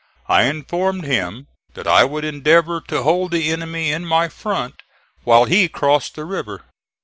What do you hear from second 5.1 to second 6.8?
while he crossed the river.